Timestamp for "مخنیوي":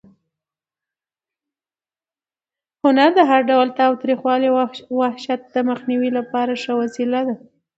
5.69-6.09